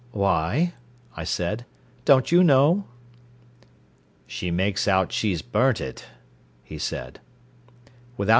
"Why?" 0.13 0.73
I 1.15 1.23
said. 1.23 1.63
"Don't 2.05 2.31
you 2.31 2.43
know?" 2.43 2.85
"She 4.25 4.49
makes 4.49 4.87
out 4.87 5.11
she's 5.11 5.43
burnt 5.43 5.79
it," 5.79 6.05
he 6.63 6.79
said. 6.79 7.19